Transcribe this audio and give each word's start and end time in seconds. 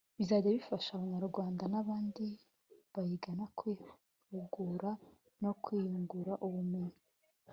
bizajya 0.17 0.49
bifasha 0.57 0.89
Abanyarwanda 0.93 1.63
n’abandi 1.73 2.25
bayigana 2.93 3.43
kwihugura 3.57 4.89
no 5.43 5.51
kwiyungura 5.61 6.33
ubumenyi 6.47 6.97